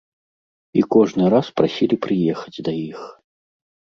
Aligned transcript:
І 0.79 0.83
кожны 0.93 1.27
раз 1.33 1.51
прасілі 1.61 1.95
прыехаць 2.05 2.63
да 2.69 2.73
іх. 2.89 2.99